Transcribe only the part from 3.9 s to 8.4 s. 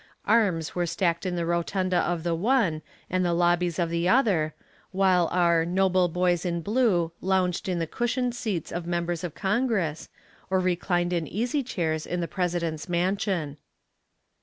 the other, while our "noble boys in blue" lounged in the cushioned